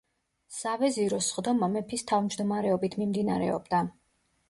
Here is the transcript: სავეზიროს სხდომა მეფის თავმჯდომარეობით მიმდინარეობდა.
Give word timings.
სავეზიროს 0.59 1.27
სხდომა 1.35 1.71
მეფის 1.75 2.07
თავმჯდომარეობით 2.15 3.01
მიმდინარეობდა. 3.05 3.89